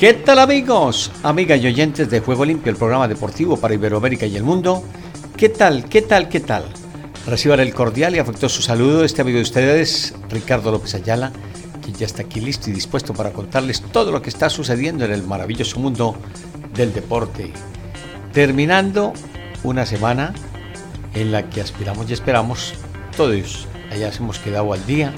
[0.00, 4.34] ¿Qué tal amigos, amigas y oyentes de Juego Limpio, el programa deportivo para Iberoamérica y
[4.34, 4.82] el mundo?
[5.36, 6.64] ¿Qué tal, qué tal, qué tal?
[7.26, 11.32] Reciban el cordial y afectuoso saludo de este amigo de ustedes, Ricardo López Ayala,
[11.84, 15.12] que ya está aquí listo y dispuesto para contarles todo lo que está sucediendo en
[15.12, 16.16] el maravilloso mundo
[16.72, 17.52] del deporte.
[18.32, 19.12] Terminando
[19.64, 20.32] una semana
[21.12, 22.72] en la que aspiramos y esperamos
[23.18, 25.12] todos allá hemos quedado al día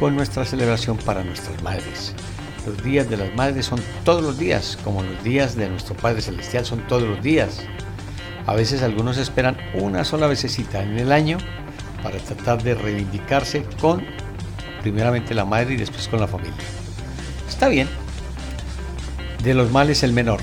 [0.00, 2.14] con nuestra celebración para nuestras madres.
[2.66, 6.22] Los días de las madres son todos los días, como los días de nuestro Padre
[6.22, 7.60] Celestial son todos los días.
[8.46, 11.38] A veces algunos esperan una sola vecesita en el año
[12.02, 14.04] para tratar de reivindicarse con
[14.82, 16.54] primeramente la madre y después con la familia.
[17.48, 17.88] Está bien.
[19.42, 20.40] De los males el menor.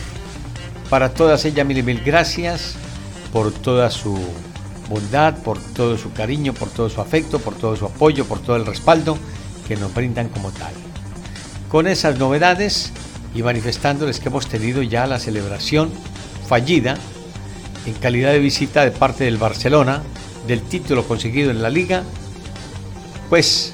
[0.89, 2.75] Para todas ellas mil y mil gracias
[3.33, 4.19] por toda su
[4.89, 8.58] bondad, por todo su cariño, por todo su afecto, por todo su apoyo, por todo
[8.58, 9.17] el respaldo
[9.67, 10.91] que nos brindan como tal.
[11.72, 12.91] Con esas novedades
[13.33, 15.89] y manifestándoles que hemos tenido ya la celebración
[16.45, 16.97] fallida
[17.86, 20.03] en calidad de visita de parte del Barcelona
[20.47, 22.03] del título conseguido en la liga,
[23.30, 23.72] pues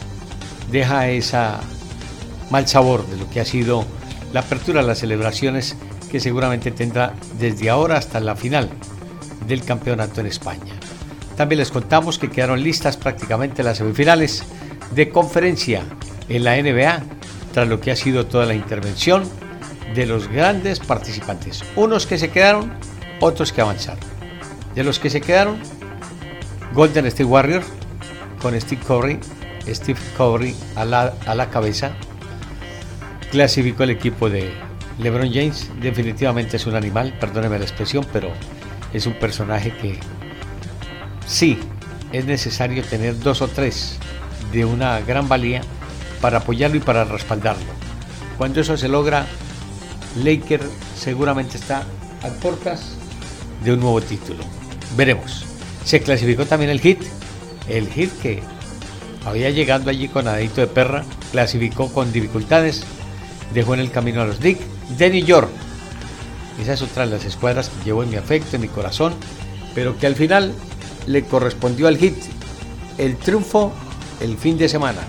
[0.72, 1.60] deja esa
[2.52, 3.84] mal sabor de lo que ha sido
[4.32, 5.76] la apertura de las celebraciones
[6.12, 8.70] que seguramente tendrá desde ahora hasta la final
[9.48, 10.76] del campeonato en España.
[11.36, 14.44] También les contamos que quedaron listas prácticamente las semifinales
[14.94, 15.82] de conferencia
[16.30, 17.18] en la NBA
[17.58, 19.24] tras lo que ha sido toda la intervención
[19.96, 21.64] de los grandes participantes.
[21.76, 22.72] Unos que se quedaron,
[23.20, 24.00] otros que avanzaron.
[24.76, 25.58] De los que se quedaron,
[26.76, 27.66] Golden State Warriors
[28.44, 29.20] con Steve Curry,
[29.70, 31.94] Steve Curry a la, a la cabeza,
[33.32, 34.52] clasificó el equipo de
[35.00, 35.72] LeBron James.
[35.82, 38.30] Definitivamente es un animal, perdóneme la expresión, pero
[38.94, 40.00] es un personaje que
[41.26, 41.58] sí
[42.14, 43.98] es necesario tener dos o tres
[44.52, 45.64] de una gran valía
[46.22, 47.66] para apoyarlo y para respaldarlo.
[48.38, 49.26] Cuando eso se logra,
[50.24, 50.62] Laker
[50.98, 51.84] seguramente está
[52.24, 52.94] a puertas
[53.64, 54.44] de un nuevo título.
[54.96, 55.46] Veremos.
[55.84, 57.02] Se clasificó también el Hit,
[57.68, 58.44] el Hit que
[59.26, 62.84] había llegado allí con adito de perra, clasificó con dificultades,
[63.54, 64.60] dejó en el camino a los Dick
[64.98, 65.50] de New York.
[66.62, 69.14] Esa es otra de las escuadras que llevo en mi afecto, en mi corazón,
[69.76, 70.54] pero que al final
[71.06, 72.18] le correspondió al Hit
[72.98, 73.72] el triunfo
[74.20, 75.02] el fin de semana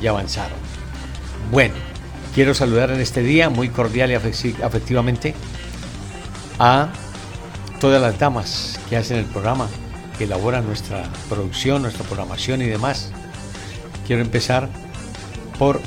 [0.00, 0.58] y avanzaron.
[1.50, 1.74] Bueno,
[2.34, 5.34] quiero saludar en este día muy cordial y afectivamente
[6.58, 6.88] a
[7.80, 9.68] todas las damas que hacen el programa,
[10.18, 13.10] que elaboran nuestra producción, nuestra programación y demás.
[14.06, 14.68] Quiero empezar
[15.58, 15.80] por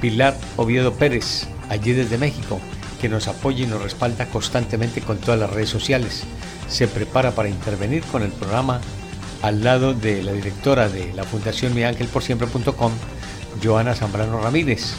[0.00, 2.60] Pilar Oviedo Pérez, allí desde México,
[3.00, 6.24] que nos apoya y nos respalda constantemente con todas las redes sociales.
[6.68, 8.80] Se prepara para intervenir con el programa
[9.42, 12.92] al lado de la directora de la Fundación miangelporsiempre.com
[13.62, 14.94] Joana Zambrano Ramírez,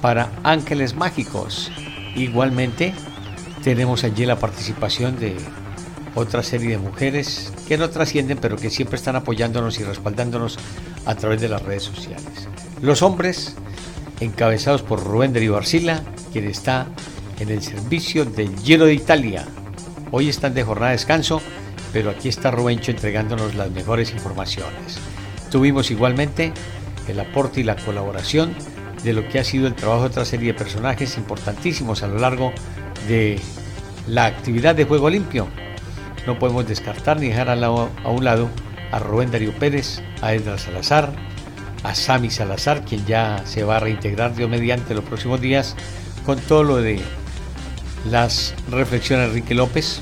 [0.00, 1.70] para Ángeles Mágicos.
[2.14, 2.92] Igualmente,
[3.62, 5.36] tenemos allí la participación de
[6.14, 10.58] otra serie de mujeres que no trascienden, pero que siempre están apoyándonos y respaldándonos
[11.06, 12.48] a través de las redes sociales.
[12.82, 13.54] Los hombres,
[14.20, 16.02] encabezados por Rubén de Arcila,
[16.32, 16.88] quien está
[17.38, 19.46] en el servicio del Giro de Italia.
[20.10, 21.40] Hoy están de jornada de descanso,
[21.92, 24.98] pero aquí está Rubencho entregándonos las mejores informaciones.
[25.50, 26.52] Tuvimos igualmente
[27.08, 28.54] el aporte y la colaboración
[29.02, 32.18] de lo que ha sido el trabajo de otra serie de personajes importantísimos a lo
[32.18, 32.52] largo
[33.08, 33.40] de
[34.06, 35.48] la actividad de Juego Limpio.
[36.26, 38.48] No podemos descartar ni dejar a, un lado
[38.92, 41.12] a Rubén Darío Pérez, a Edra Salazar,
[41.82, 45.74] a Sami Salazar, quien ya se va a reintegrar Dios mediante los próximos días
[46.24, 47.00] con todo lo de
[48.08, 50.00] las reflexiones de Enrique López.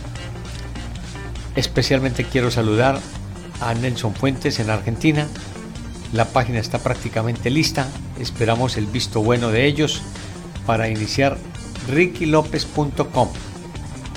[1.57, 2.99] Especialmente quiero saludar
[3.61, 5.27] a Nelson Fuentes en Argentina,
[6.13, 7.89] la página está prácticamente lista.
[8.19, 10.03] Esperamos el visto bueno de ellos
[10.67, 11.39] para iniciar
[11.89, 13.29] rickylopez.com.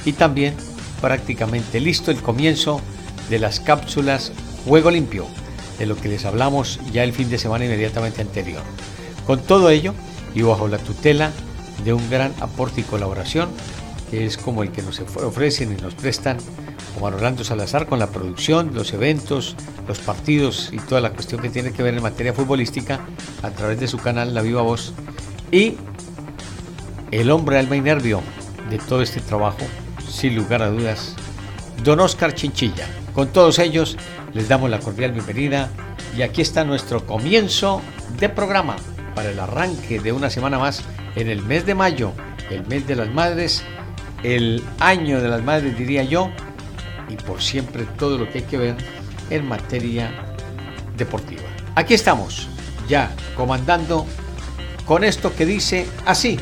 [0.06, 0.56] Y también
[1.02, 2.82] prácticamente listo el comienzo
[3.30, 4.32] de las cápsulas
[4.66, 5.28] Juego Limpio,
[5.78, 8.62] de lo que les hablamos ya el fin de semana inmediatamente anterior.
[9.26, 9.94] Con todo ello
[10.36, 11.32] y bajo la tutela
[11.84, 13.50] de un gran aporte y colaboración,
[14.10, 16.38] que es como el que nos ofrecen y nos prestan
[17.00, 19.56] Juan Orlando Salazar con la producción, los eventos,
[19.88, 23.00] los partidos y toda la cuestión que tiene que ver en materia futbolística
[23.42, 24.94] a través de su canal La Viva Voz.
[25.52, 25.78] Y
[27.12, 28.22] el hombre alma y nervio
[28.70, 29.66] de todo este trabajo,
[30.10, 31.16] sin lugar a dudas,
[31.84, 32.88] don Oscar Chinchilla.
[33.14, 33.98] Con todos ellos
[34.34, 35.70] les damos la cordial bienvenida
[36.18, 37.82] y aquí está nuestro comienzo
[38.20, 38.76] de programa
[39.16, 40.84] para el arranque de una semana más
[41.16, 42.14] en el mes de mayo,
[42.50, 43.64] el mes de las madres,
[44.24, 46.32] el año de las madres diría yo,
[47.14, 48.76] y por siempre todo lo que hay que ver
[49.30, 50.12] en materia
[50.98, 51.44] deportiva.
[51.76, 52.48] Aquí estamos,
[52.90, 54.06] ya comandando
[54.86, 56.40] con esto que dice así.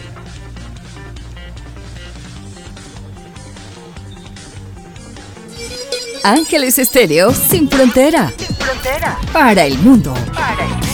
[6.23, 8.31] Ángeles Estéreo sin frontera.
[8.37, 9.19] Sin frontera.
[9.33, 10.13] Para el mundo.
[10.33, 10.87] Para el mundo.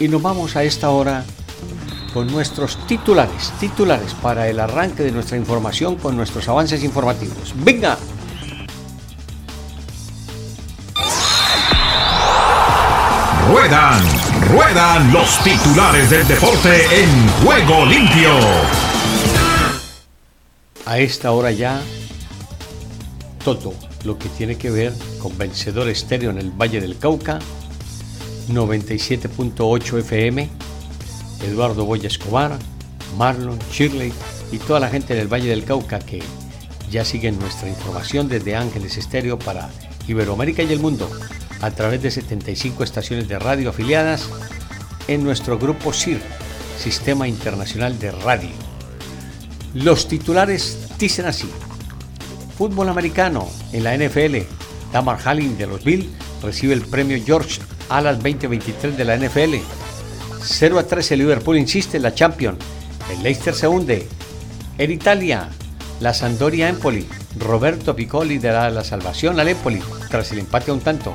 [0.00, 1.24] Y nos vamos a esta hora
[2.18, 7.54] con nuestros titulares, titulares para el arranque de nuestra información con nuestros avances informativos.
[7.58, 7.96] ¡Venga!
[13.48, 14.02] Ruedan,
[14.50, 18.30] ruedan los titulares del deporte en juego limpio.
[20.86, 21.80] A esta hora ya,
[23.44, 24.92] todo lo que tiene que ver
[25.22, 27.38] con Vencedor Estéreo en el Valle del Cauca,
[28.48, 30.67] 97.8 FM,
[31.42, 32.58] Eduardo Boya Escobar,
[33.16, 34.12] Marlon, Shirley
[34.52, 36.22] y toda la gente del Valle del Cauca que
[36.90, 39.68] ya siguen nuestra información desde Ángeles Estéreo para
[40.06, 41.10] Iberoamérica y el mundo
[41.60, 44.28] a través de 75 estaciones de radio afiliadas
[45.06, 46.20] en nuestro grupo CIR,
[46.78, 48.50] Sistema Internacional de Radio.
[49.74, 51.48] Los titulares dicen así.
[52.56, 54.38] Fútbol americano en la NFL.
[54.92, 56.06] Damar Hallin de los Bills
[56.42, 59.56] recibe el premio George Alas 2023 de la NFL.
[60.50, 62.58] 0 a 13 Liverpool insiste en la Champions.
[63.12, 64.08] El Leicester se hunde.
[64.78, 65.50] En Italia,
[66.00, 67.06] la Sandoria Empoli.
[67.38, 69.80] Roberto Piccoli dará la salvación al Empoli
[70.10, 71.14] tras el empate a un tanto.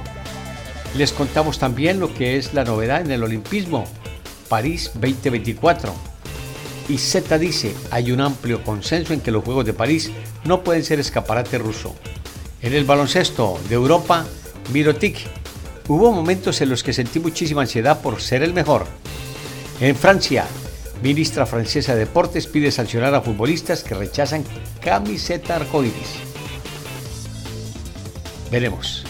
[0.95, 3.85] Les contamos también lo que es la novedad en el Olimpismo,
[4.47, 5.93] París 2024.
[6.87, 10.11] Y Z dice, hay un amplio consenso en que los Juegos de París
[10.45, 11.95] no pueden ser escaparate ruso.
[12.61, 14.25] En el baloncesto de Europa,
[14.71, 15.17] Mirotic,
[15.87, 18.85] hubo momentos en los que sentí muchísima ansiedad por ser el mejor.
[19.79, 20.45] En Francia,
[21.01, 24.43] ministra francesa de Deportes pide sancionar a futbolistas que rechazan
[24.81, 26.19] camiseta arcoíris.
[28.51, 29.03] Veremos.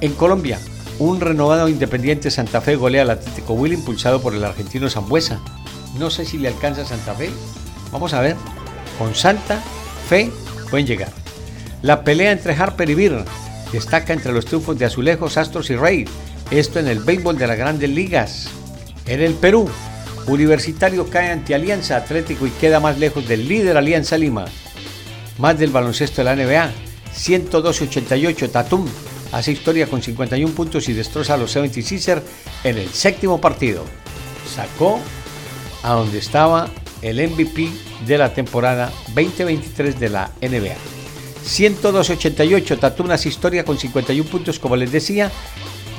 [0.00, 0.58] En Colombia,
[0.98, 5.40] un renovado Independiente Santa Fe golea al Atlético Will impulsado por el argentino Zambuesa.
[5.98, 7.30] No sé si le alcanza Santa Fe.
[7.92, 8.36] Vamos a ver.
[8.98, 9.62] Con Santa
[10.08, 10.30] Fe
[10.70, 11.12] pueden llegar.
[11.82, 13.24] La pelea entre Harper y Vir
[13.72, 16.04] destaca entre los triunfos de Azulejos, Astros y Rey.
[16.50, 18.50] Esto en el béisbol de las grandes ligas.
[19.06, 19.68] En el Perú,
[20.26, 24.46] Universitario cae ante Alianza Atlético y queda más lejos del líder Alianza Lima.
[25.38, 26.70] Más del baloncesto de la NBA.
[27.14, 28.86] 112-88 Tatum
[29.32, 32.22] hace historia con 51 puntos y destroza a los 76ers
[32.64, 33.84] en el séptimo partido.
[34.54, 34.98] Sacó
[35.82, 36.70] a donde estaba
[37.02, 37.68] el MVP
[38.06, 40.76] de la temporada 2023 de la NBA.
[41.44, 45.30] 102-88 Tatum hace historia con 51 puntos como les decía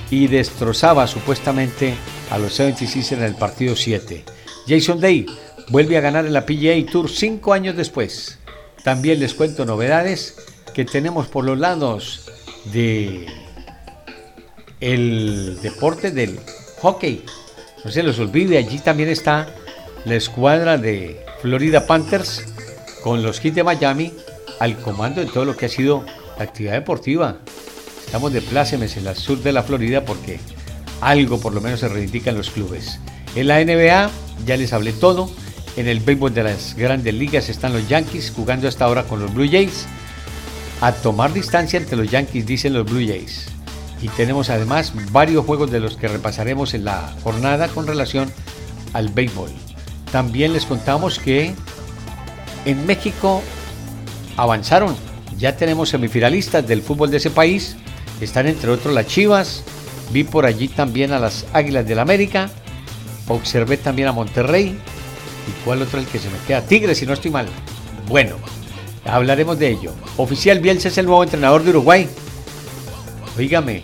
[0.10, 1.96] y destrozaba supuestamente
[2.32, 4.24] a los 76ers en el partido 7.
[4.68, 5.26] Jason Day
[5.70, 8.40] vuelve a ganar en la PGA Tour 5 años después.
[8.84, 10.36] También les cuento novedades
[10.74, 12.30] que tenemos por los lados
[12.66, 13.26] de
[14.80, 16.40] el deporte del
[16.82, 17.24] hockey.
[17.84, 19.48] No se les olvide, allí también está
[20.06, 22.46] la escuadra de Florida Panthers
[23.04, 24.14] con los Heat de Miami
[24.60, 26.06] al comando de todo lo que ha sido
[26.38, 27.40] la actividad deportiva.
[28.06, 30.40] Estamos de plácemes en la sur de la Florida porque
[31.02, 33.00] algo por lo menos se reivindica en los clubes.
[33.36, 34.10] En la NBA
[34.46, 35.30] ya les hablé todo.
[35.76, 39.34] En el béisbol de las grandes ligas están los Yankees jugando hasta ahora con los
[39.34, 39.86] Blue Jays
[40.82, 43.48] a tomar distancia entre los Yankees, dicen los Blue Jays.
[44.02, 48.32] Y tenemos además varios juegos de los que repasaremos en la jornada con relación
[48.94, 49.50] al béisbol.
[50.12, 51.54] También les contamos que
[52.66, 53.42] en México
[54.38, 54.96] avanzaron.
[55.38, 57.76] Ya tenemos semifinalistas del fútbol de ese país.
[58.22, 59.64] Están entre otros las Chivas.
[60.12, 62.50] Vi por allí también a las Águilas del América.
[63.28, 64.78] Observé también a Monterrey.
[65.48, 66.62] ¿Y cuál otro el que se me queda?
[66.62, 67.48] Tigres, si no estoy mal.
[68.08, 68.38] Bueno,
[69.06, 69.94] Hablaremos de ello.
[70.18, 72.10] Oficial Bielsa es el nuevo entrenador de Uruguay.
[73.38, 73.84] Oígame,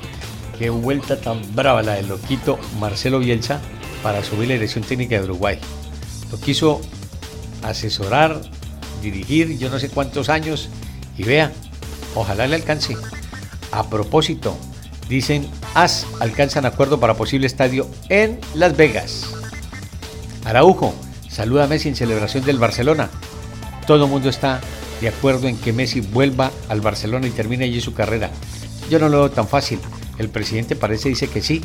[0.57, 3.61] qué vuelta tan brava la del loquito Marcelo Bielsa
[4.01, 5.59] para subir la dirección técnica de Uruguay.
[6.31, 6.81] Lo quiso
[7.61, 8.41] asesorar,
[9.03, 10.69] dirigir yo no sé cuántos años
[11.17, 11.51] y vea,
[12.15, 12.97] ojalá le alcance.
[13.71, 14.57] A propósito,
[15.07, 19.25] dicen, AS alcanzan acuerdo para posible estadio en Las Vegas.
[20.45, 20.93] Araujo,
[21.29, 23.09] saluda a Messi en celebración del Barcelona.
[23.87, 24.59] Todo el mundo está
[24.99, 28.29] de acuerdo en que Messi vuelva al Barcelona y termine allí su carrera.
[28.89, 29.79] Yo no lo veo tan fácil.
[30.17, 31.61] El presidente parece dice que sí.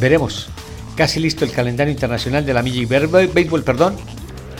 [0.00, 0.48] Veremos.
[0.96, 3.96] Casi listo el calendario internacional de la Major League Baseball, perdón,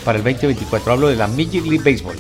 [0.05, 0.93] para el 2024.
[0.93, 2.17] Hablo de la Major League Baseball.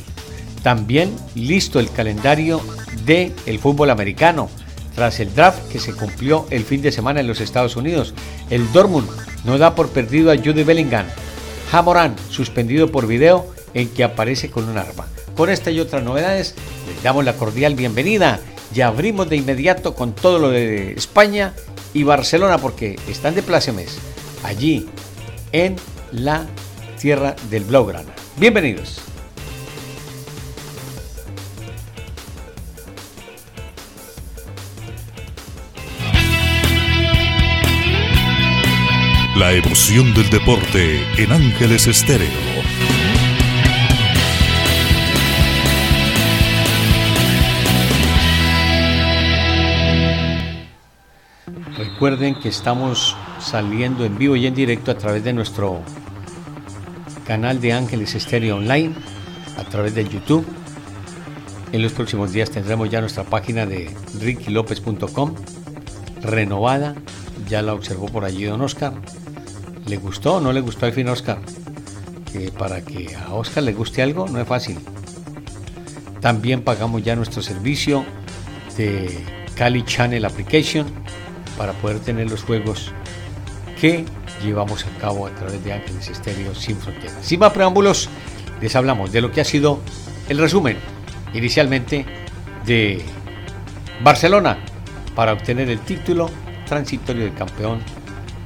[0.63, 2.61] También listo el calendario
[3.05, 4.49] del el fútbol americano
[4.97, 8.15] tras el draft que se cumplió el fin de semana en los Estados Unidos.
[8.51, 9.09] El Dortmund
[9.45, 11.07] no da por perdido a Judy Bellingham.
[11.71, 15.07] Jamoran suspendido por video en que aparece con un arma.
[15.37, 16.55] Con esta y otras novedades
[16.89, 18.41] les damos la cordial bienvenida
[18.75, 21.53] y abrimos de inmediato con todo lo de España
[21.93, 23.99] y Barcelona porque están de plácemes
[24.43, 24.89] allí
[25.53, 25.77] en
[26.11, 26.47] la
[26.99, 28.15] tierra del Blaugrana.
[28.39, 29.16] Bienvenidos.
[39.39, 42.27] La emoción del deporte en Ángeles Estéreo.
[51.77, 55.83] Recuerden que estamos saliendo en vivo y en directo a través de nuestro
[57.27, 58.95] canal de Ángeles Estéreo Online,
[59.59, 60.47] a través de YouTube.
[61.73, 65.35] En los próximos días tendremos ya nuestra página de rickylopez.com
[66.23, 66.95] renovada.
[67.51, 68.95] Ya la observó por allí don Oscar
[69.87, 71.39] ¿Le gustó o no le gustó al fin Oscar?
[72.33, 74.79] Que para que a Oscar le guste algo no es fácil.
[76.21, 78.05] También pagamos ya nuestro servicio
[78.77, 79.17] de
[79.55, 80.87] Cali Channel Application
[81.57, 82.93] para poder tener los juegos
[83.81, 84.05] que
[84.43, 87.19] llevamos a cabo a través de Ángeles Estéreo sin fronteras.
[87.23, 88.09] Sin más preámbulos,
[88.61, 89.79] les hablamos de lo que ha sido
[90.29, 90.79] el resumen
[91.33, 92.05] inicialmente
[92.65, 93.03] de
[94.03, 94.59] Barcelona
[95.15, 96.29] para obtener el título
[96.67, 97.81] transitorio de campeón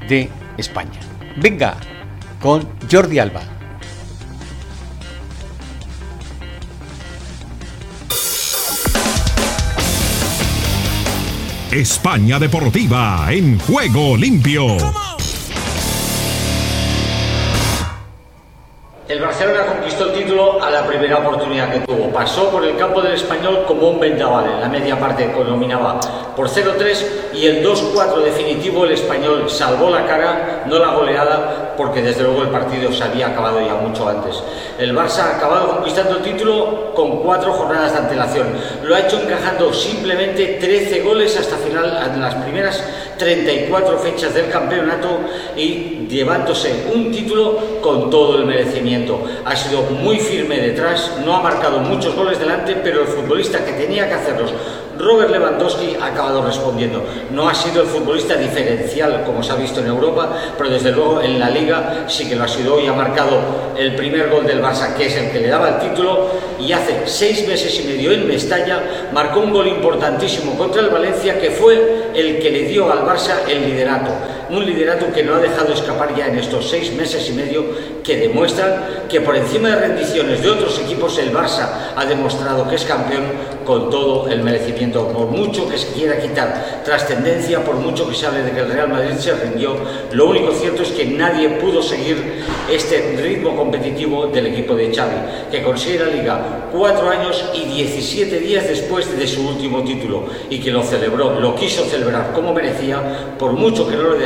[0.07, 0.29] de
[0.59, 1.01] España.
[1.43, 1.75] Venga,
[2.39, 3.41] con Jordi Alba.
[11.71, 15.10] España Deportiva en juego limpio.
[19.11, 22.13] El Barcelona conquistó el título a la primera oportunidad que tuvo.
[22.13, 24.49] Pasó por el campo del español como un vendaval.
[24.49, 25.99] En la media parte dominaba
[26.37, 32.03] por 0-3 y el 2-4 definitivo el español salvó la cara, no la goleada, porque
[32.03, 34.45] desde luego el partido se había acabado ya mucho antes.
[34.79, 38.47] El Barça ha acabado conquistando el título con cuatro jornadas de antelación.
[38.85, 42.85] Lo ha hecho encajando simplemente 13 goles hasta final en las primeras
[43.21, 45.21] 34 fechas del campeonato
[45.57, 49.23] y llevándose un título con todo el merecimiento.
[49.45, 53.73] Ha sido muy firme detrás, no ha marcado muchos goles delante, pero el futbolista que
[53.73, 54.53] tenía que hacerlos
[55.01, 57.05] Robert Lewandowski ha acabado respondiendo.
[57.33, 61.21] No ha sido el futbolista diferencial como se ha visto en Europa, pero desde luego
[61.21, 63.39] en la liga sí que lo ha sido y ha marcado
[63.77, 66.29] el primer gol del Barça, que es el que le daba el título,
[66.59, 71.41] y hace seis meses y medio en Mestalla marcó un gol importantísimo contra el Valencia
[71.41, 74.11] que fue el que le dio al Barça el liderato.
[74.51, 77.65] Un liderato que no ha dejado escapar ya en estos seis meses y medio
[78.03, 82.75] que demuestran que por encima de rendiciones de otros equipos el Barça ha demostrado que
[82.75, 83.23] es campeón
[83.65, 85.07] con todo el merecimiento.
[85.09, 88.73] Por mucho que se quiera quitar trascendencia, por mucho que se hable de que el
[88.73, 89.77] Real Madrid se rindió,
[90.13, 95.17] lo único cierto es que nadie pudo seguir este ritmo competitivo del equipo de Xavi,
[95.53, 100.59] que consigue la Liga cuatro años y 17 días después de su último título y
[100.59, 104.19] que lo celebró, lo quiso celebrar como merecía, por mucho que no lo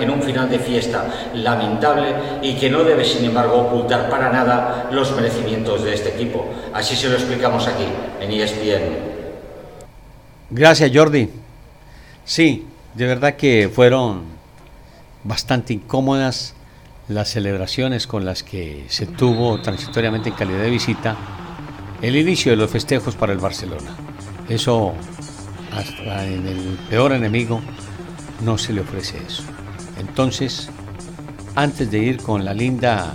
[0.00, 4.88] en un final de fiesta lamentable y que no debe, sin embargo, ocultar para nada
[4.90, 6.46] los merecimientos de este equipo.
[6.72, 7.86] Así se lo explicamos aquí,
[8.20, 9.18] en ESPN.
[10.50, 11.28] Gracias, Jordi.
[12.24, 14.22] Sí, de verdad que fueron
[15.24, 16.54] bastante incómodas
[17.08, 21.16] las celebraciones con las que se tuvo transitoriamente en calidad de visita
[22.02, 23.96] el inicio de los festejos para el Barcelona.
[24.48, 24.94] Eso,
[25.72, 27.60] hasta en el peor enemigo,
[28.42, 29.42] no se le ofrece eso.
[29.98, 30.68] Entonces,
[31.54, 33.14] antes de ir con la linda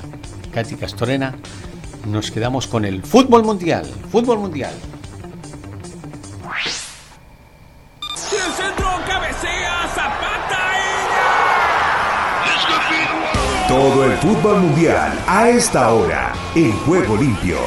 [0.53, 1.35] Katy Castorena,
[2.07, 3.85] nos quedamos con el fútbol mundial.
[4.11, 4.73] Fútbol mundial.
[13.67, 17.57] Todo el fútbol mundial a esta hora en Juego Limpio.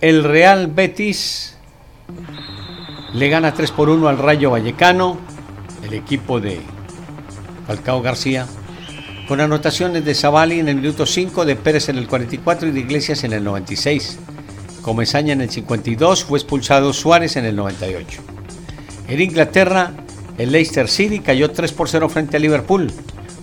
[0.00, 1.51] El Real Betis
[3.14, 5.18] le gana 3 por 1 al Rayo Vallecano,
[5.84, 6.60] el equipo de
[7.66, 8.46] Falcao García,
[9.28, 12.80] con anotaciones de Zavali en el minuto 5, de Pérez en el 44 y de
[12.80, 14.18] Iglesias en el 96.
[14.80, 18.20] Comesaña en el 52, fue expulsado Suárez en el 98.
[19.08, 19.92] En Inglaterra,
[20.38, 22.90] el Leicester City cayó 3 por 0 frente a Liverpool,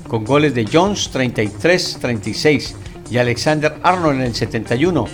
[0.08, 2.74] con goles de Jones 33-36
[3.12, 5.06] y Alexander Arnold en el 71.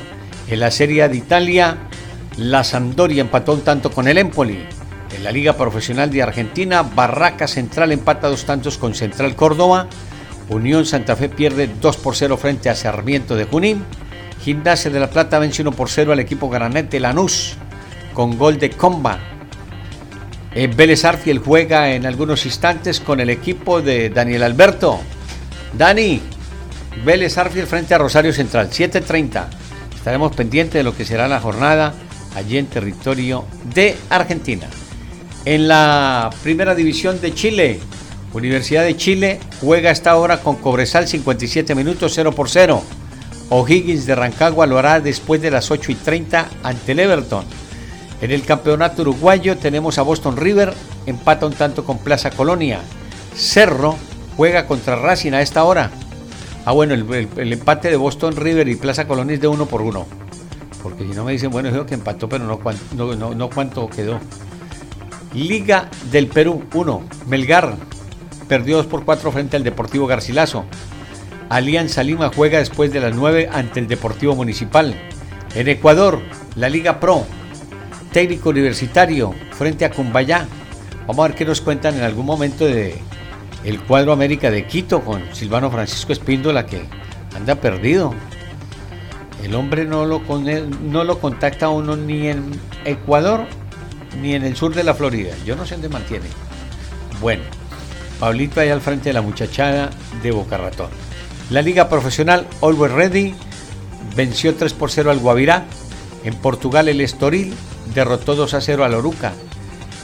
[0.47, 1.89] En la Serie de Italia,
[2.37, 4.65] la Sampdoria empató un tanto con el Empoli.
[5.15, 9.87] El la Liga Profesional de Argentina, Barraca Central empata dos tantos con Central Córdoba.
[10.49, 13.83] Unión Santa Fe pierde 2 por 0 frente a Sarmiento de Junín.
[14.43, 17.55] Gimnasia de la Plata vence 1 por 0 al equipo Granete Lanús
[18.13, 19.17] con gol de Comba.
[20.53, 24.99] Eh, Vélez Arfiel juega en algunos instantes con el equipo de Daniel Alberto.
[25.73, 26.21] Dani,
[27.03, 29.45] Vélez Arfiel frente a Rosario Central, 7.30.
[29.95, 31.93] Estaremos pendientes de lo que será la jornada
[32.35, 34.67] allí en territorio de Argentina.
[35.45, 37.79] En la primera división de Chile,
[38.33, 42.83] Universidad de Chile juega esta hora con Cobresal 57 minutos 0 por 0.
[43.49, 47.45] O'Higgins de Rancagua lo hará después de las 8 y 30 ante el Everton.
[48.21, 50.73] En el campeonato uruguayo tenemos a Boston River,
[51.05, 52.81] empata un tanto con Plaza Colonia.
[53.35, 53.95] Cerro
[54.35, 55.91] juega contra Racing a esta hora.
[56.65, 60.07] Ah, bueno, el, empate de Boston River y Plaza Colonia es de uno por uno.
[60.85, 64.19] Porque si no me dicen, bueno, creo que empató, pero no, cuánto quedó.
[65.33, 67.03] Liga del Perú 1.
[67.25, 67.75] Melgar
[68.47, 70.65] perdió 2 por 4 frente al Deportivo Garcilaso.
[71.49, 74.95] Alianza Lima juega después de las 9 ante el Deportivo Municipal.
[75.55, 76.21] En Ecuador,
[76.55, 77.25] la Liga Pro
[78.11, 80.45] técnico universitario frente a Cumbayá.
[81.07, 83.01] Vamos a ver qué nos cuentan en algún momento de
[83.63, 86.83] el cuadro América de Quito con Silvano Francisco Espíndola que
[87.35, 88.13] anda perdido.
[89.43, 90.21] El hombre no lo,
[90.81, 93.45] no lo contacta a uno ni en Ecuador
[94.21, 95.35] ni en el sur de la Florida.
[95.45, 96.25] Yo no sé dónde mantiene.
[97.21, 97.43] Bueno,
[98.19, 99.89] Pablito ahí al frente de la muchachada
[100.23, 100.89] de Boca Ratón.
[101.49, 103.35] La liga profesional Always Ready
[104.15, 105.65] venció 3 por 0 al Guavirá.
[106.23, 107.53] En Portugal el Estoril
[107.93, 109.33] derrotó 2 a 0 al Oruca.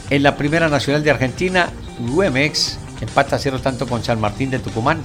[0.10, 4.60] En la Primera Nacional de Argentina, UMX empata a 0 tanto con San Martín de
[4.60, 5.02] Tucumán.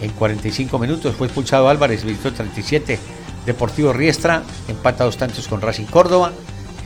[0.00, 2.98] En 45 minutos fue expulsado Álvarez, visitó 37.
[3.46, 6.32] Deportivo Riestra empata dos tantos con Racing Córdoba.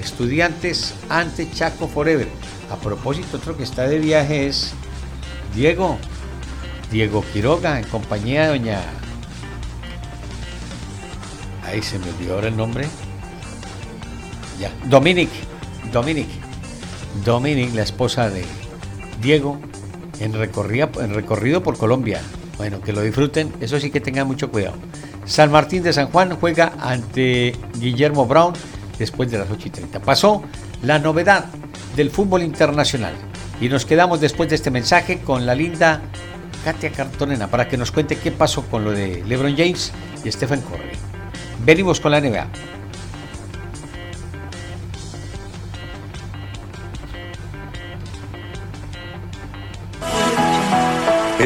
[0.00, 2.28] Estudiantes ante Chaco Forever.
[2.70, 4.72] A propósito, otro que está de viaje es
[5.54, 5.98] Diego.
[6.90, 8.80] Diego Quiroga en compañía de doña.
[11.64, 12.86] Ahí se me olvidó ahora el nombre.
[14.58, 14.70] Ya.
[14.84, 15.28] Dominic,
[15.92, 16.28] Dominic,
[17.24, 18.44] Dominic, la esposa de
[19.20, 19.60] Diego,
[20.20, 22.22] en, en recorrido por Colombia.
[22.56, 24.76] Bueno, que lo disfruten, eso sí que tengan mucho cuidado.
[25.26, 28.54] San Martín de San Juan juega ante Guillermo Brown
[28.98, 30.00] después de las 8 y 30.
[30.00, 30.42] Pasó
[30.82, 31.46] la novedad
[31.96, 33.14] del fútbol internacional.
[33.60, 36.02] Y nos quedamos después de este mensaje con la linda
[36.64, 39.92] Katia Cartonena para que nos cuente qué pasó con lo de LeBron James
[40.24, 40.96] y Stephen Curry.
[41.64, 42.46] Venimos con la NBA.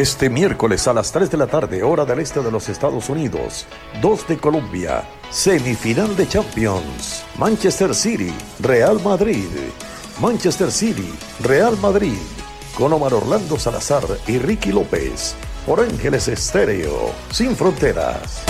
[0.00, 3.66] Este miércoles a las 3 de la tarde, hora del este de los Estados Unidos,
[4.00, 9.44] 2 de Colombia, semifinal de Champions, Manchester City, Real Madrid.
[10.18, 12.16] Manchester City, Real Madrid,
[12.78, 15.34] con Omar Orlando Salazar y Ricky López,
[15.66, 18.42] por Ángeles Estéreo, sin fronteras.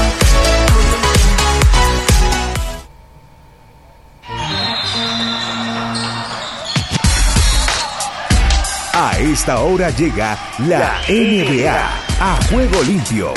[9.41, 11.73] Esta hora llega la NBA
[12.21, 13.33] a juego limpio.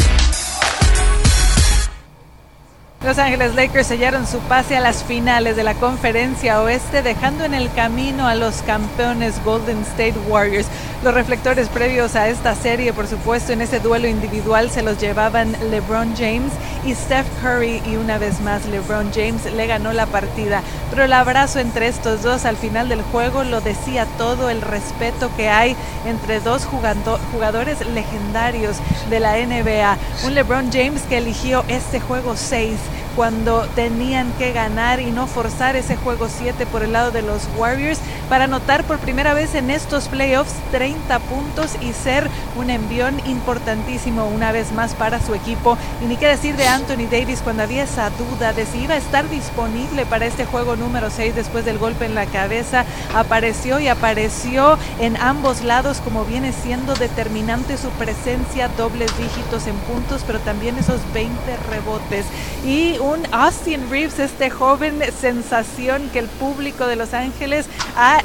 [3.02, 7.54] Los Ángeles Lakers sellaron su pase a las finales de la conferencia oeste, dejando en
[7.54, 10.68] el camino a los campeones Golden State Warriors.
[11.04, 15.52] Los reflectores previos a esta serie, por supuesto, en ese duelo individual se los llevaban
[15.70, 16.54] LeBron James
[16.86, 20.63] y Steph Curry y una vez más LeBron James le ganó la partida.
[20.89, 25.30] Pero el abrazo entre estos dos al final del juego lo decía todo el respeto
[25.36, 28.78] que hay entre dos jugadores legendarios
[29.10, 29.98] de la NBA.
[30.26, 32.78] Un LeBron James que eligió este juego 6
[33.15, 37.47] cuando tenían que ganar y no forzar ese juego 7 por el lado de los
[37.58, 37.99] Warriors
[38.30, 44.26] para anotar por primera vez en estos playoffs 30 puntos y ser un envión importantísimo
[44.26, 45.78] una vez más para su equipo.
[46.02, 48.97] Y ni qué decir de Anthony Davis cuando había esa duda de si iba a
[48.97, 52.86] estar disponible para este juego número 6 después del golpe en la cabeza.
[53.13, 59.76] Apareció y apareció en ambos lados como viene siendo determinante su presencia, dobles dígitos en
[59.76, 61.34] puntos, pero también esos 20
[61.69, 62.26] rebotes.
[62.65, 67.66] Y un Austin Reeves, este joven sensación que el público de Los Ángeles
[67.98, 68.22] ha,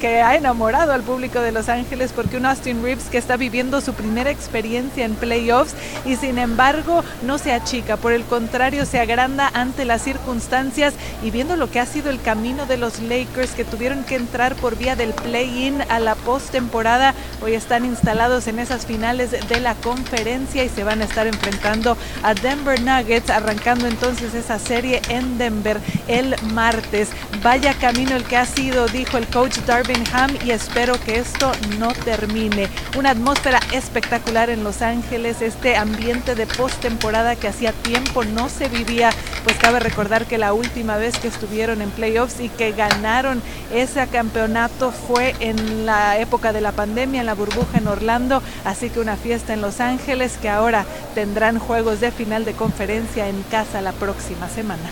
[0.00, 3.80] que ha enamorado al público de Los Ángeles, porque un Austin Reeves que está viviendo
[3.80, 9.00] su primera experiencia en playoffs y sin embargo no se achica, por el contrario se
[9.00, 13.50] agranda ante las circunstancias y viendo lo que ha sido el camino de los Lakers
[13.50, 18.60] que tuvieron que entrar por vía del play-in a la postemporada, hoy están instalados en
[18.60, 23.87] esas finales de la conferencia y se van a estar enfrentando a Denver Nuggets arrancando
[23.88, 27.08] entonces esa serie en Denver el martes.
[27.42, 31.52] Vaya camino el que ha sido, dijo el coach Darvin Ham, y espero que esto
[31.78, 32.68] no termine.
[32.96, 38.68] Una atmósfera espectacular en Los Ángeles, este ambiente de postemporada que hacía tiempo no se
[38.68, 39.10] vivía,
[39.48, 43.40] pues cabe recordar que la última vez que estuvieron en playoffs y que ganaron
[43.72, 48.90] ese campeonato fue en la época de la pandemia, en la burbuja en Orlando, así
[48.90, 50.84] que una fiesta en Los Ángeles que ahora
[51.14, 54.90] tendrán juegos de final de conferencia en casa la próxima semana.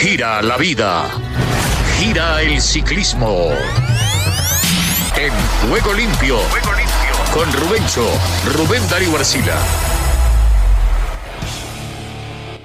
[0.00, 1.04] Gira la vida,
[1.98, 3.50] gira el ciclismo.
[5.18, 6.38] En Juego Limpio,
[7.32, 8.06] con Rubencho,
[8.54, 9.58] Rubén Darío Arcila.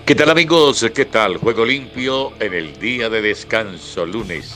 [0.05, 0.85] ¿Qué tal amigos?
[0.93, 1.37] ¿Qué tal?
[1.37, 4.55] Juego Limpio en el día de descanso, lunes,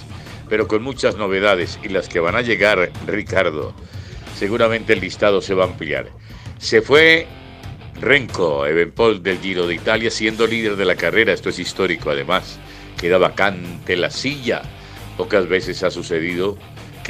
[0.50, 3.74] pero con muchas novedades y las que van a llegar, Ricardo.
[4.38, 6.10] Seguramente el listado se va a ampliar.
[6.58, 7.28] Se fue
[8.02, 11.32] Renko, Evenpol del Giro de Italia, siendo líder de la carrera.
[11.32, 12.60] Esto es histórico además.
[13.00, 14.62] Queda vacante la silla.
[15.16, 16.58] Pocas veces ha sucedido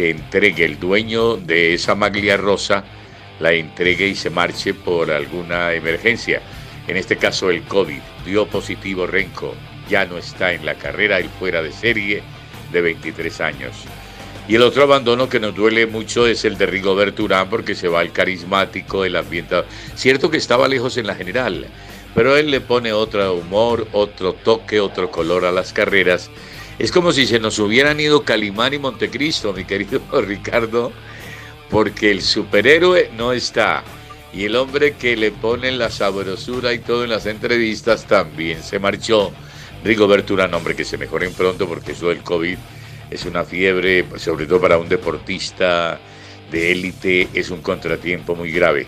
[0.09, 2.83] entregue el dueño de esa maglia rosa,
[3.39, 6.41] la entregue y se marche por alguna emergencia.
[6.87, 9.55] En este caso el COVID dio positivo Renko,
[9.89, 12.23] ya no está en la carrera, el fuera de serie
[12.71, 13.75] de 23 años.
[14.47, 17.87] Y el otro abandono que nos duele mucho es el de Rigoberto Urán porque se
[17.87, 19.63] va el carismático, el ambiente.
[19.95, 21.67] Cierto que estaba lejos en la general,
[22.15, 26.29] pero él le pone otro humor, otro toque, otro color a las carreras
[26.79, 30.91] es como si se nos hubieran ido Calimán y Montecristo, mi querido Ricardo,
[31.69, 33.84] porque el superhéroe no está.
[34.34, 38.79] Y el hombre que le pone la sabrosura y todo en las entrevistas también se
[38.79, 39.31] marchó.
[39.84, 42.57] Rigoberto Urán, hombre, que se mejoren pronto porque eso del COVID
[43.10, 45.99] es una fiebre, sobre todo para un deportista
[46.49, 48.88] de élite, es un contratiempo muy grave.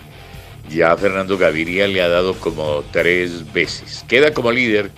[0.70, 4.06] Ya Fernando Gaviria le ha dado como tres veces.
[4.08, 4.92] Queda como líder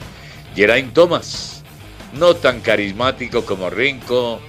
[0.55, 1.54] Geraint Thomas
[2.17, 4.39] no tan carismático como Rinco.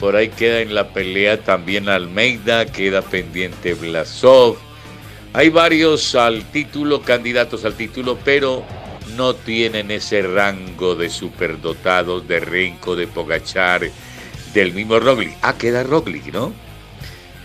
[0.00, 4.56] Por ahí queda en la pelea también Almeida, queda pendiente Blasov.
[5.32, 8.64] Hay varios al título, candidatos al título, pero
[9.16, 13.82] no tienen ese rango de superdotados de Rinco, de Pogachar,
[14.52, 15.36] del mismo Roglic.
[15.42, 16.52] Ah, queda Roglic, ¿no?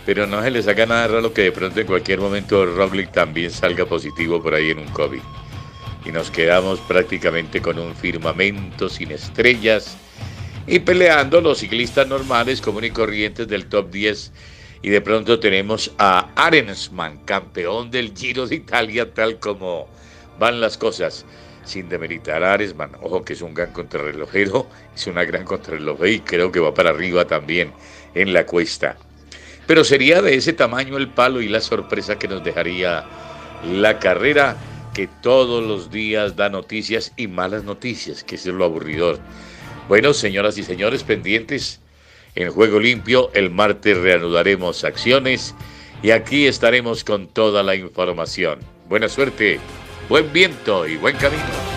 [0.05, 3.51] Pero no se le saca nada raro que de pronto en cualquier momento Roglic también
[3.51, 5.21] salga positivo por ahí en un COVID
[6.07, 9.97] y nos quedamos prácticamente con un firmamento sin estrellas
[10.65, 14.31] y peleando los ciclistas normales, comunes y corrientes del top 10.
[14.83, 19.87] Y de pronto tenemos a Arensman, campeón del Giro de Italia, tal como
[20.39, 21.25] van las cosas.
[21.65, 26.19] Sin demeritar a Arensman, ojo que es un gran contrarrelojero, es una gran contrarreloj y
[26.21, 27.73] creo que va para arriba también
[28.15, 28.97] en la cuesta.
[29.65, 33.03] Pero sería de ese tamaño el palo y la sorpresa que nos dejaría
[33.65, 34.55] la carrera
[34.97, 39.19] que todos los días da noticias y malas noticias, que es lo aburridor.
[39.87, 41.79] Bueno, señoras y señores pendientes,
[42.33, 45.53] en Juego Limpio el martes reanudaremos acciones
[46.01, 48.57] y aquí estaremos con toda la información.
[48.89, 49.59] Buena suerte,
[50.09, 51.76] buen viento y buen camino.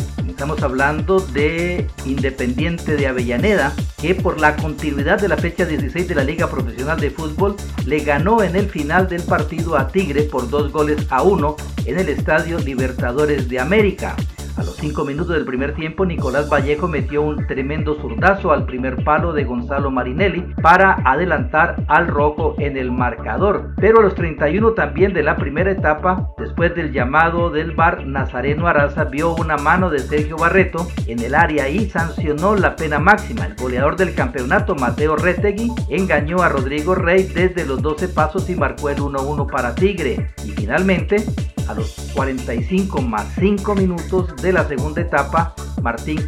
[0.41, 6.15] Estamos hablando de Independiente de Avellaneda, que por la continuidad de la fecha 16 de
[6.15, 10.49] la Liga Profesional de Fútbol le ganó en el final del partido a Tigre por
[10.49, 14.15] dos goles a uno en el Estadio Libertadores de América.
[14.57, 19.03] A los cinco minutos del primer tiempo, Nicolás Vallejo metió un tremendo zurdazo al primer
[19.03, 23.73] palo de Gonzalo Marinelli para adelantar al Rojo en el marcador.
[23.77, 28.67] Pero a los 31 también de la primera etapa, después del llamado del bar, Nazareno
[28.67, 33.45] Araza vio una mano de Sergio Barreto en el área y sancionó la pena máxima.
[33.45, 38.55] El goleador del campeonato, Mateo Retegui, engañó a Rodrigo Rey desde los 12 pasos y
[38.55, 40.33] marcó el 1-1 para Tigre.
[40.45, 41.23] Y finalmente,
[41.67, 46.27] a los 45 más 5 minutos de la segunda etapa, Martín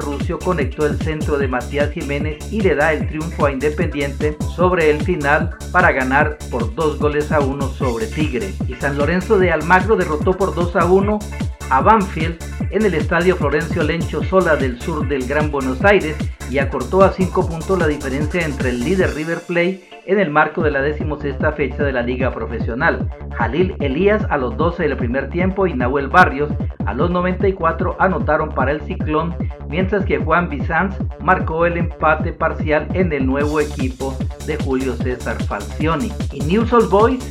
[0.00, 4.90] Rucio conectó el centro de Matías Jiménez y le da el triunfo a Independiente sobre
[4.90, 8.54] el final para ganar por 2 goles a 1 sobre Tigre.
[8.66, 11.18] Y San Lorenzo de Almagro derrotó por 2 a 1
[11.70, 12.38] a Banfield
[12.70, 16.16] en el estadio Florencio Lencho Sola del sur del Gran Buenos Aires
[16.50, 20.62] y acortó a 5 puntos la diferencia entre el líder River Plate en el marco
[20.62, 23.08] de la decimosexta fecha de la Liga Profesional.
[23.36, 26.50] Jalil Elías a los 12 del primer tiempo y Nahuel Barrios
[26.86, 29.34] a los 94 anotaron para el Ciclón,
[29.68, 35.42] mientras que Juan Bizanz marcó el empate parcial en el nuevo equipo de Julio César
[35.44, 36.12] Falcioni.
[36.32, 37.24] Y News Boys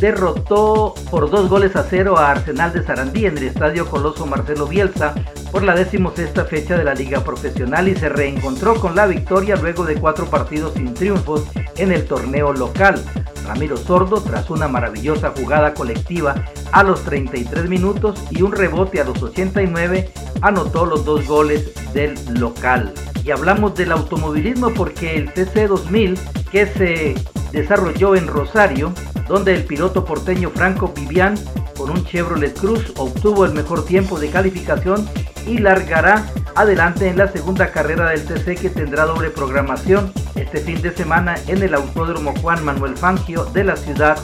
[0.00, 4.66] derrotó por dos goles a cero a Arsenal de Sarandí en el estadio Coloso Marcelo
[4.66, 5.14] Bielsa
[5.52, 9.84] por la decimosexta fecha de la Liga Profesional y se reencontró con la victoria luego
[9.84, 11.44] de cuatro partidos sin triunfos
[11.76, 13.04] en el torneo local.
[13.46, 16.34] Ramiro Sordo, tras una maravillosa jugada colectiva
[16.72, 20.10] a los 33 minutos y un rebote a los 89,
[20.40, 22.94] anotó los dos goles del local.
[23.24, 26.18] Y hablamos del automovilismo porque el TC 2000
[26.50, 27.14] que se
[27.52, 28.92] desarrolló en Rosario,
[29.30, 31.36] donde el piloto porteño Franco Vivian
[31.78, 35.08] con un Chevrolet Cruz obtuvo el mejor tiempo de calificación
[35.46, 40.82] y largará adelante en la segunda carrera del TC que tendrá doble programación este fin
[40.82, 44.18] de semana en el Autódromo Juan Manuel Fangio de la ciudad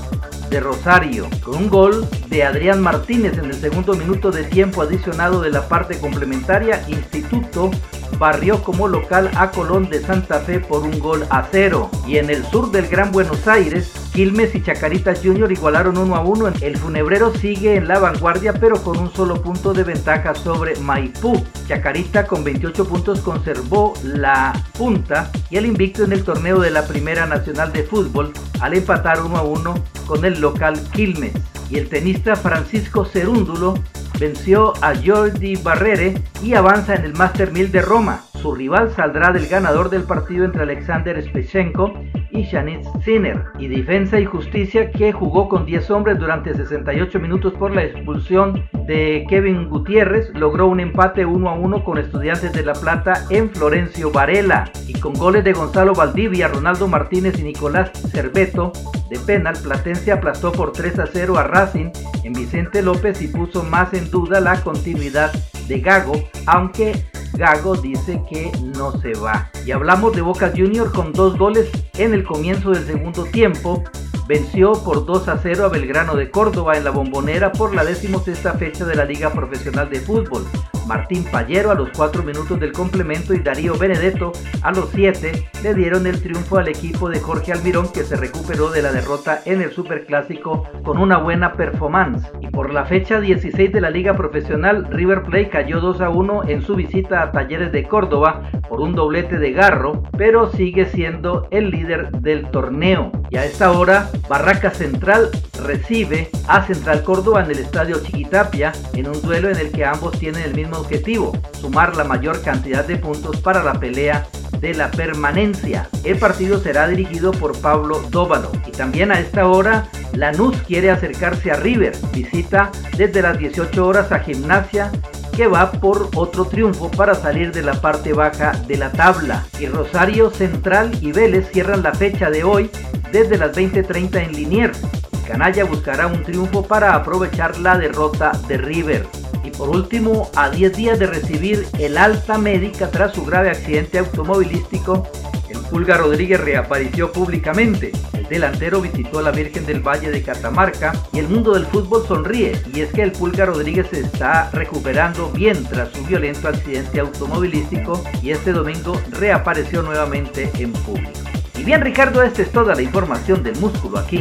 [0.51, 5.40] de Rosario, con un gol de Adrián Martínez en el segundo minuto de tiempo adicionado
[5.40, 7.71] de la parte complementaria, Instituto
[8.19, 11.90] barrió como local a Colón de Santa Fe por un gol a cero.
[12.07, 16.20] Y en el sur del Gran Buenos Aires, Quilmes y Chacaritas Junior igualaron 1 a
[16.20, 16.52] 1.
[16.62, 21.44] El funebrero sigue en la vanguardia pero con un solo punto de ventaja sobre Maipú.
[21.68, 26.87] Chacarita con 28 puntos conservó la punta y el invicto en el torneo de la
[26.87, 29.74] Primera Nacional de Fútbol al empatar 1 a 1
[30.07, 31.35] con el local Quilmes.
[31.68, 33.74] Y el tenista Francisco Cerúndulo
[34.18, 38.26] venció a Jordi Barrere y avanza en el Master 1000 de Roma.
[38.40, 41.92] Su rival saldrá del ganador del partido entre Alexander Spechenko
[42.31, 43.44] y Shanitz Sinner.
[43.59, 48.64] Y Defensa y Justicia que jugó con 10 hombres durante 68 minutos por la expulsión
[48.87, 53.51] de Kevin Gutiérrez logró un empate 1 a 1 con Estudiantes de La Plata en
[53.51, 54.70] Florencio Varela.
[54.87, 58.72] Y con goles de Gonzalo Valdivia, Ronaldo Martínez y Nicolás Cerveto
[59.09, 61.90] de penal, Platense aplastó por 3 a 0 a Racing
[62.25, 65.33] en Vicente López y puso más en duda la continuidad
[65.68, 66.14] de Gago,
[66.46, 66.92] aunque
[67.35, 69.51] Gago dice que no se va.
[69.65, 73.83] Y hablamos de Boca Junior con dos goles en el comienzo del segundo tiempo
[74.27, 78.55] venció por 2 a 0 a Belgrano de Córdoba en la bombonera por la decimosexta
[78.55, 80.45] fecha de la Liga Profesional de Fútbol.
[80.87, 85.75] Martín Pallero a los 4 minutos del complemento y Darío Benedetto a los 7 le
[85.75, 89.62] dieron el triunfo al equipo de Jorge Almirón que se recuperó de la derrota en
[89.62, 92.31] el Superclásico con una buena performance.
[92.41, 96.49] Y por la fecha 16 de la Liga Profesional, River Plate cayó 2 a 1
[96.49, 101.49] en su visita a Talleres de Córdoba por un doblete de Garro, pero sigue siendo
[101.51, 103.11] el líder del torneo.
[103.31, 105.31] Y a esta hora Barraca Central
[105.64, 110.18] recibe a Central Córdoba en el Estadio Chiquitapia en un duelo en el que ambos
[110.18, 114.26] tienen el mismo objetivo, sumar la mayor cantidad de puntos para la pelea
[114.61, 115.88] de la permanencia.
[116.05, 118.50] El partido será dirigido por Pablo Dóvalo.
[118.66, 121.94] Y también a esta hora, Lanús quiere acercarse a River.
[122.12, 124.90] Visita desde las 18 horas a Gimnasia
[125.37, 129.44] que va por otro triunfo para salir de la parte baja de la tabla.
[129.61, 132.70] Y Rosario Central y Vélez cierran la fecha de hoy
[133.12, 134.81] desde las 20:30 en Liniers.
[135.27, 139.07] Canalla buscará un triunfo para aprovechar la derrota de River.
[139.42, 143.99] Y por último, a 10 días de recibir el alta médica tras su grave accidente
[143.99, 145.07] automovilístico,
[145.49, 147.92] el Pulga Rodríguez reapareció públicamente.
[148.12, 152.05] El delantero visitó a la Virgen del Valle de Catamarca y el mundo del fútbol
[152.07, 152.61] sonríe.
[152.73, 158.03] Y es que el Pulga Rodríguez se está recuperando bien tras su violento accidente automovilístico
[158.23, 161.36] y este domingo reapareció nuevamente en público.
[161.66, 164.18] Bien Ricardo, esta es toda la información del músculo aquí,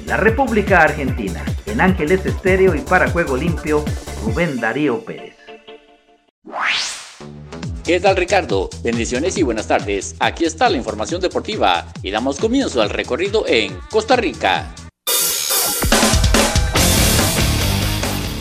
[0.00, 3.84] en la República Argentina, en Ángeles Estéreo y para Juego Limpio,
[4.24, 5.36] Rubén Darío Pérez.
[7.84, 8.68] ¿Qué tal Ricardo?
[8.82, 10.16] Bendiciones y buenas tardes.
[10.18, 14.74] Aquí está la información deportiva y damos comienzo al recorrido en Costa Rica.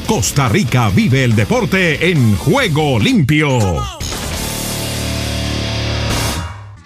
[0.07, 3.96] Costa Rica vive el deporte en juego limpio.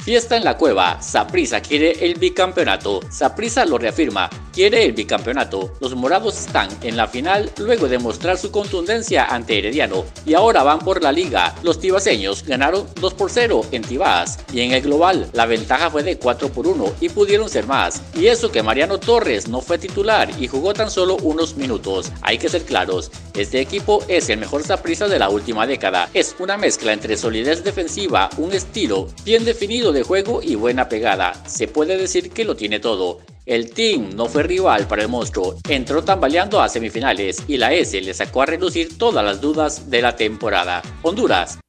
[0.04, 1.00] Fiesta en la cueva.
[1.00, 3.02] Saprisa quiere el bicampeonato.
[3.10, 5.74] Saprisa lo reafirma quiere el bicampeonato.
[5.80, 10.64] Los morados están en la final luego de mostrar su contundencia ante Herediano y ahora
[10.64, 11.56] van por la liga.
[11.64, 16.04] Los tibaseños ganaron 2 por 0 en Tibás y en el global la ventaja fue
[16.04, 18.02] de 4 por 1 y pudieron ser más.
[18.16, 22.12] Y eso que Mariano Torres no fue titular y jugó tan solo unos minutos.
[22.22, 26.10] Hay que ser claros, este equipo es el mejor Saprisa de la última década.
[26.14, 31.34] Es una mezcla entre solidez defensiva, un estilo bien definido de juego y buena pegada.
[31.46, 33.20] Se puede decir que lo tiene todo.
[33.46, 38.00] El team no fue rival para el monstruo, entró tambaleando a semifinales y la S
[38.00, 40.82] le sacó a reducir todas las dudas de la temporada.
[41.02, 41.60] Honduras.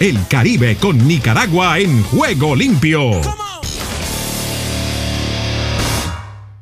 [0.00, 3.47] El Caribe con Nicaragua en juego limpio.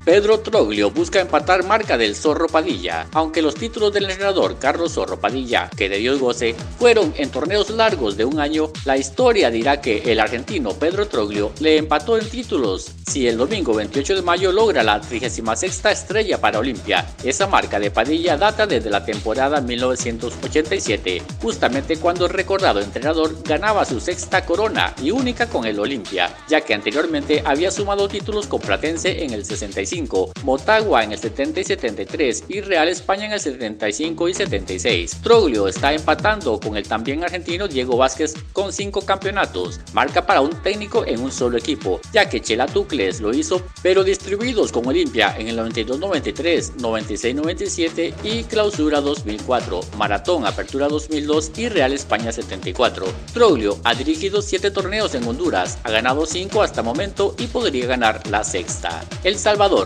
[0.06, 5.18] Pedro Troglio busca empatar marca del Zorro Padilla, aunque los títulos del entrenador Carlos Zorro
[5.18, 9.80] Padilla, que de Dios goce, fueron en torneos largos de un año, la historia dirá
[9.80, 14.52] que el argentino Pedro Troglio le empató en títulos si el domingo 28 de mayo
[14.52, 17.04] logra la 36 estrella para Olimpia.
[17.24, 23.84] Esa marca de Padilla data desde la temporada 1987, justamente cuando el recordado entrenador ganaba
[23.84, 28.60] su sexta corona y única con el Olimpia, ya que anteriormente había sumado títulos con
[28.60, 29.95] Platense en el 65
[30.42, 35.22] Motagua en el 70 y 73 y Real España en el 75 y 76.
[35.22, 40.50] Troglio está empatando con el también argentino Diego Vázquez con 5 campeonatos, marca para un
[40.62, 45.34] técnico en un solo equipo, ya que Chela Tucles lo hizo, pero distribuidos con Olimpia
[45.38, 53.06] en el 92-93, 96-97 y Clausura 2004, Maratón Apertura 2002 y Real España 74.
[53.32, 58.26] Troglio ha dirigido 7 torneos en Honduras, ha ganado 5 hasta momento y podría ganar
[58.28, 59.04] la sexta.
[59.24, 59.85] El Salvador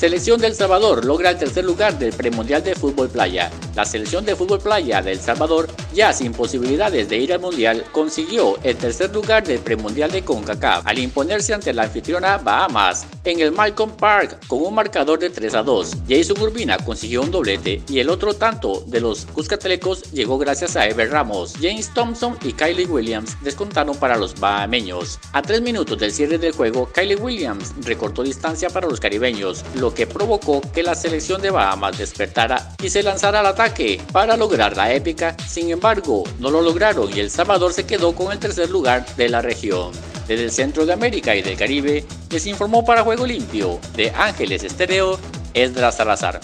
[0.00, 3.50] Selección del Salvador logra el tercer lugar del premundial de fútbol playa.
[3.74, 8.56] La selección de fútbol playa del Salvador, ya sin posibilidades de ir al mundial, consiguió
[8.62, 13.52] el tercer lugar del premundial de CONCACAF al imponerse ante la anfitriona Bahamas en el
[13.52, 15.96] Malcolm Park con un marcador de 3 a 2.
[16.08, 20.88] Jason Urbina consiguió un doblete y el otro tanto de los Cuscatelecos llegó gracias a
[20.88, 21.52] Ever Ramos.
[21.60, 25.18] James Thompson y Kylie Williams descontaron para los bahameños.
[25.34, 29.62] A 3 minutos del cierre del juego, Kylie Williams recortó distancia para los caribeños,
[29.94, 34.76] que provocó que la selección de Bahamas despertara y se lanzara al ataque para lograr
[34.76, 35.36] la épica.
[35.46, 39.28] Sin embargo, no lo lograron y El Salvador se quedó con el tercer lugar de
[39.28, 39.92] la región.
[40.26, 44.62] Desde el centro de América y del Caribe, les informó para Juego Limpio de Ángeles
[44.62, 45.18] Estéreo,
[45.54, 46.40] Esdras Salazar.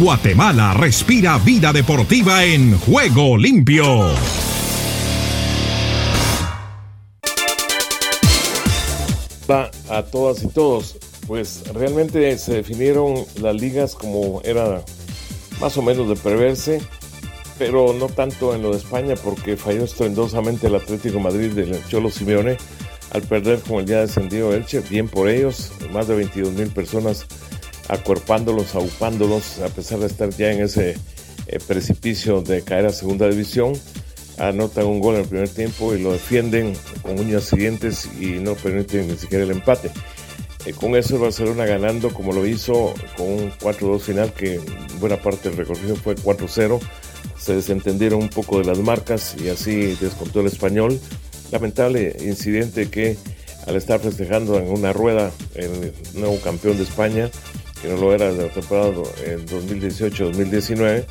[0.00, 4.39] Guatemala respira vida deportiva en Juego Limpio.
[9.52, 10.96] A todas y todos.
[11.26, 14.82] Pues realmente se definieron las ligas como era
[15.60, 16.80] más o menos de preverse,
[17.58, 22.10] pero no tanto en lo de España porque falló estrendosamente el Atlético Madrid del Cholo
[22.10, 22.56] Simeone
[23.12, 24.80] al perder con el ya descendido Elche.
[24.80, 27.26] Bien por ellos, más de 22 mil personas
[27.88, 30.96] acuerpándolos, aupándolos, a pesar de estar ya en ese
[31.46, 33.72] eh, precipicio de caer a segunda división
[34.40, 36.72] anotan un gol en el primer tiempo y lo defienden
[37.02, 39.90] con uñas siguientes y no permiten ni siquiera el empate.
[40.66, 44.60] Eh, con eso el Barcelona ganando como lo hizo con un 4-2 final que
[44.98, 46.80] buena parte del recorrido fue 4-0.
[47.38, 50.98] Se desentendieron un poco de las marcas y así descontó el español.
[51.50, 53.16] Lamentable incidente que
[53.66, 57.30] al estar festejando en una rueda el nuevo campeón de España,
[57.80, 58.92] que no lo era de la temporada
[59.26, 61.04] en 2018-2019,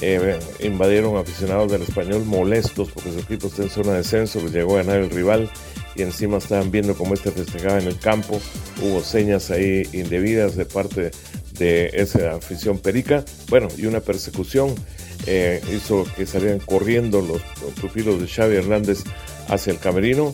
[0.00, 4.52] eh, invadieron aficionados del español molestos porque su equipo está en zona de descenso, les
[4.52, 5.50] llegó a ganar el rival
[5.94, 8.38] y encima estaban viendo cómo este festejaba en el campo.
[8.82, 11.10] Hubo señas ahí indebidas de parte
[11.58, 13.24] de esa afición perica.
[13.48, 14.74] Bueno, y una persecución
[15.26, 17.40] eh, hizo que salieran corriendo los,
[17.80, 19.04] pupilos de Xavi Hernández
[19.48, 20.32] hacia el camerino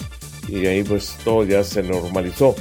[0.49, 2.57] y ahí pues todo ya se normalizó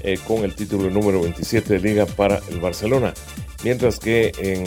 [0.00, 3.12] eh, con el título número 27 de liga para el Barcelona.
[3.62, 4.64] Mientras que en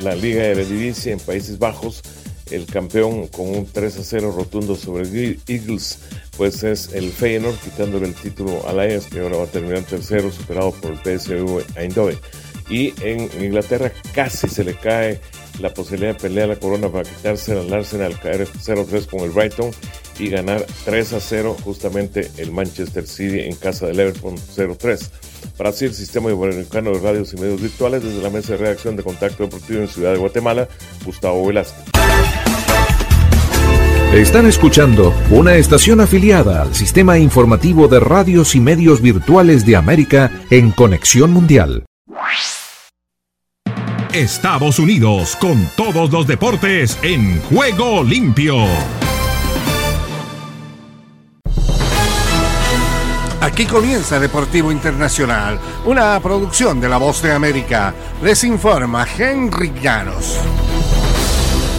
[0.00, 2.02] la Liga Eredivisie en Países Bajos.
[2.50, 5.02] El campeón con un 3 a 0 rotundo sobre
[5.48, 5.98] Eagles,
[6.36, 9.82] pues es el Feyenoord, quitándole el título a la Ajax, que ahora va a terminar
[9.82, 12.18] tercero, superado por el PSV Eindhoven.
[12.68, 15.20] Y en Inglaterra casi se le cae
[15.60, 19.70] la posibilidad de pelear la corona para quitarse al Arsenal, caer 0-3 con el Brighton
[20.18, 25.10] y ganar 3 a 0 justamente el Manchester City en casa del Everton 0-3.
[25.58, 29.42] Brasil, Sistema Iberoamericano de Radios y Medios Virtuales, desde la Mesa de Redacción de Contacto
[29.44, 30.68] Deportivo en Ciudad de Guatemala,
[31.04, 31.84] Gustavo Velázquez.
[34.12, 40.30] Están escuchando una estación afiliada al Sistema Informativo de Radios y Medios Virtuales de América
[40.50, 41.84] en Conexión Mundial.
[44.16, 48.56] Estados Unidos con todos los deportes en juego limpio.
[53.56, 57.94] Aquí comienza Deportivo Internacional, una producción de La Voz de América.
[58.22, 60.38] Les informa Henry Llanos.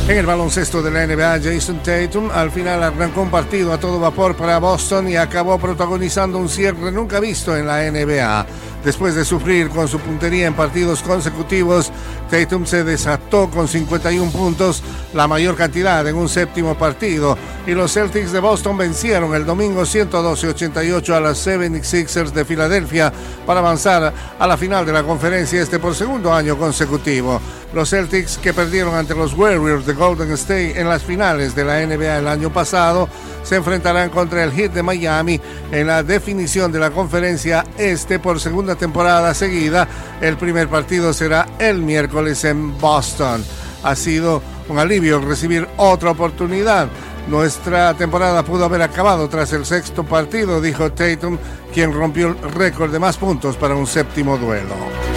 [0.08, 4.00] En el baloncesto de la NBA, Jason Tatum al final arrancó un partido a todo
[4.00, 8.48] vapor para Boston y acabó protagonizando un cierre nunca visto en la NBA
[8.88, 11.92] Después de sufrir con su puntería en partidos consecutivos,
[12.32, 14.82] Tatum se desató con 51 puntos,
[15.14, 19.82] la mayor cantidad en un séptimo partido, y los Celtics de Boston vencieron el domingo
[19.82, 23.12] 112-88 a las 76ers de Filadelfia
[23.46, 27.42] para avanzar a la final de la conferencia este por segundo año consecutivo.
[27.74, 31.86] Los Celtics que perdieron ante los Warriors de Golden State en las finales de la
[31.86, 33.10] NBA el año pasado
[33.44, 35.40] se enfrentarán contra el Heat de Miami
[35.72, 39.88] en la definición de la conferencia este por segunda temporada seguida.
[40.22, 43.44] El primer partido será el miércoles en Boston.
[43.84, 46.88] Ha sido un alivio recibir otra oportunidad.
[47.28, 51.38] Nuestra temporada pudo haber acabado tras el sexto partido, dijo Tatum,
[51.74, 55.17] quien rompió el récord de más puntos para un séptimo duelo.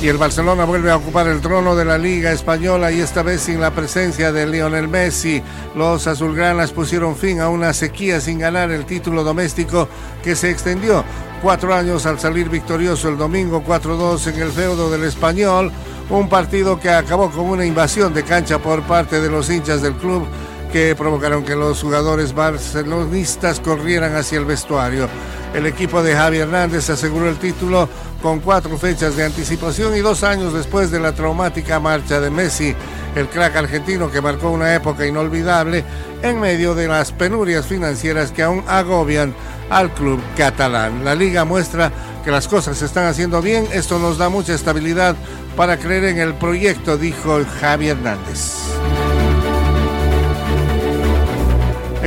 [0.00, 3.40] Y el Barcelona vuelve a ocupar el trono de la Liga Española y esta vez
[3.40, 5.42] sin la presencia de Lionel Messi.
[5.74, 9.88] Los azulgranas pusieron fin a una sequía sin ganar el título doméstico
[10.22, 11.04] que se extendió
[11.42, 15.72] cuatro años al salir victorioso el domingo 4-2 en el feudo del Español.
[16.10, 19.94] Un partido que acabó con una invasión de cancha por parte de los hinchas del
[19.94, 20.28] club
[20.72, 25.08] que provocaron que los jugadores barcelonistas corrieran hacia el vestuario.
[25.54, 27.88] El equipo de Javi Hernández aseguró el título
[28.22, 32.74] con cuatro fechas de anticipación y dos años después de la traumática marcha de Messi,
[33.14, 35.84] el crack argentino que marcó una época inolvidable
[36.22, 39.34] en medio de las penurias financieras que aún agobian
[39.70, 41.04] al club catalán.
[41.04, 41.92] La liga muestra
[42.24, 45.16] que las cosas se están haciendo bien, esto nos da mucha estabilidad
[45.56, 48.87] para creer en el proyecto, dijo Javi Hernández.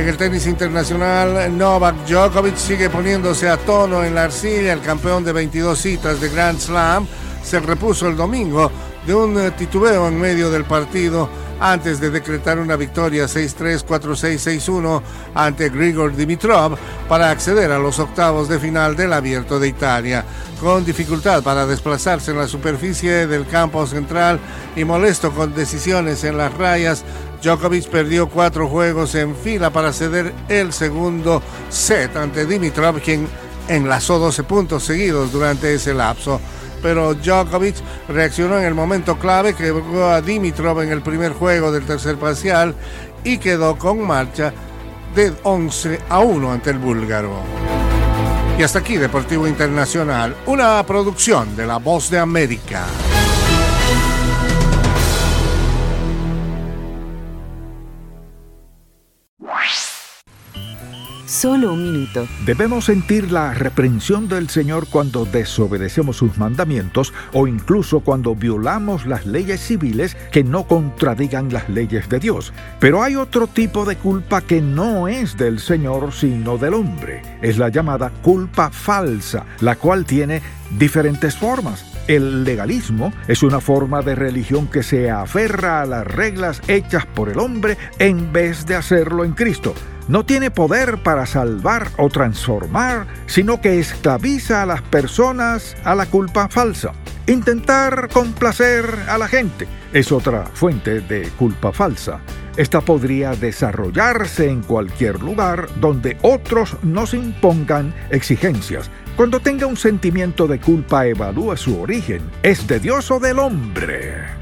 [0.02, 4.72] En el tenis internacional, Novak Djokovic sigue poniéndose a tono en la arcilla.
[4.72, 7.06] El campeón de 22 citas de Grand Slam
[7.44, 8.68] se repuso el domingo
[9.06, 11.28] de un eh, titubeo en medio del partido
[11.60, 15.02] antes de decretar una victoria 6-3, 4-6, 6-1
[15.36, 16.76] ante Grigor Dimitrov
[17.08, 20.24] para acceder a los octavos de final del Abierto de Italia.
[20.60, 24.40] Con dificultad para desplazarse en la superficie del campo central
[24.74, 27.04] y molesto con decisiones en las rayas,
[27.42, 33.26] Djokovic perdió cuatro juegos en fila para ceder el segundo set ante Dimitrov, quien
[33.66, 36.40] enlazó 12 puntos seguidos durante ese lapso.
[36.80, 37.76] Pero Djokovic
[38.08, 42.16] reaccionó en el momento clave, que quebró a Dimitrov en el primer juego del tercer
[42.16, 42.76] parcial
[43.24, 44.52] y quedó con marcha
[45.14, 47.32] de 11 a 1 ante el búlgaro.
[48.56, 52.86] Y hasta aquí Deportivo Internacional, una producción de La Voz de América.
[61.32, 62.28] Solo un minuto.
[62.44, 69.24] Debemos sentir la reprensión del Señor cuando desobedecemos sus mandamientos o incluso cuando violamos las
[69.24, 72.52] leyes civiles que no contradigan las leyes de Dios.
[72.80, 77.22] Pero hay otro tipo de culpa que no es del Señor sino del hombre.
[77.40, 80.42] Es la llamada culpa falsa, la cual tiene
[80.78, 81.86] diferentes formas.
[82.08, 87.30] El legalismo es una forma de religión que se aferra a las reglas hechas por
[87.30, 89.72] el hombre en vez de hacerlo en Cristo
[90.08, 96.06] no tiene poder para salvar o transformar, sino que esclaviza a las personas a la
[96.06, 96.92] culpa falsa.
[97.26, 102.20] Intentar complacer a la gente es otra fuente de culpa falsa.
[102.56, 108.90] Esta podría desarrollarse en cualquier lugar donde otros nos impongan exigencias.
[109.16, 112.22] Cuando tenga un sentimiento de culpa, evalúe su origen.
[112.42, 114.41] ¿Es de Dios o del hombre?